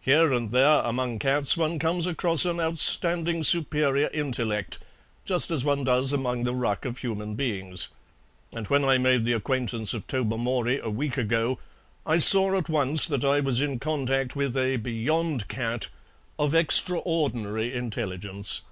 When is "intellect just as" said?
4.10-5.66